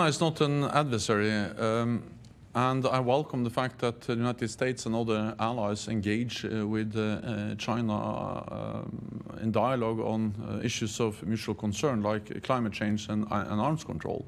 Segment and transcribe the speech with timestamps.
[0.00, 2.02] China is not an adversary, um,
[2.54, 6.96] and I welcome the fact that the United States and other allies engage uh, with
[6.96, 7.92] uh, uh, China
[8.50, 13.84] um, in dialogue on uh, issues of mutual concern like climate change and, and, arms
[13.84, 14.24] control.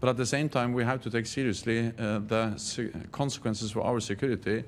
[0.00, 4.00] But at the same time, we have to take seriously uh, the consequences for our
[4.00, 4.64] security,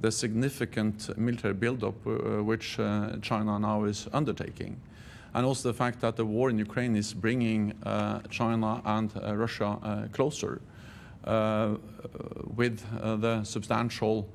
[0.00, 2.78] the significant military buildup uh, which
[3.22, 4.80] China now is undertaking
[5.34, 9.36] and also the fact that the war in Ukraine is bringing uh, China and uh,
[9.36, 10.60] Russia uh, closer
[12.56, 12.80] with
[13.20, 14.26] the substantial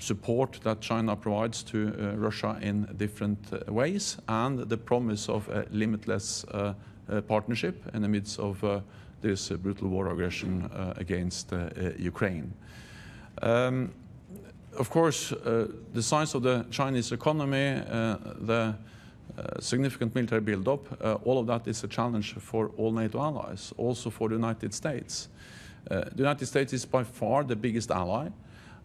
[0.00, 3.38] support that China provides to Russia in different
[3.68, 6.44] ways and the promise of a limitless
[7.28, 8.82] partnership in the midst of
[9.20, 11.52] this brutal war aggression against
[11.98, 12.52] Ukraine.
[13.42, 13.92] Um,
[14.78, 18.74] of course, uh, the size of the Chinese economy, uh, the
[19.38, 23.72] uh, significant military buildup, uh, all of that is a challenge for all NATO allies,
[23.76, 25.28] also for the United States.
[25.90, 28.28] Uh, the United States is by far the biggest ally,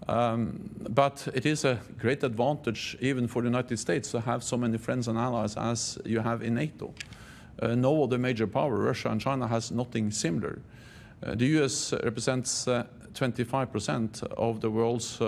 [0.07, 4.57] um, but it is a great advantage even for the United States to have so
[4.57, 6.93] many friends and allies as you have in NATO.
[7.61, 10.59] Uh, no other major power, Russia and China, has nothing similar.
[11.23, 15.19] Uh, the US represents 25% of the world's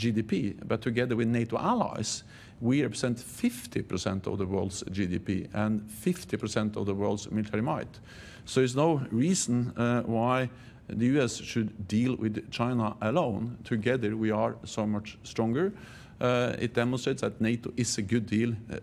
[0.00, 2.24] GDP, but together with NATO allies,
[2.60, 8.00] we represent 50% of the world's GDP and 50% of the world's military might.
[8.44, 10.50] So there's no reason uh, why
[10.88, 13.58] the US should deal with China alone.
[13.64, 15.72] Together we are so much stronger.
[16.20, 18.76] Uh, it demonstrates that NATO is a good deal uh,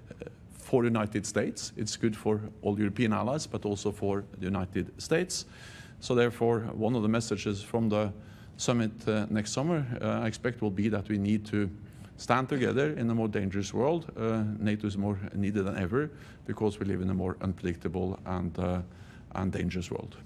[0.52, 1.72] for the United States.
[1.78, 5.46] It's good for all European allies, but also for the United States.
[6.00, 8.12] So therefore, one of the messages from the
[8.58, 11.70] summit uh, next summer, uh, I expect will be that we need to
[12.18, 14.12] stand together in a more dangerous world.
[14.18, 16.10] Uh, NATO is more needed than ever
[16.46, 18.58] because we live in a more unpredictable and,
[19.36, 20.18] and dangerous world.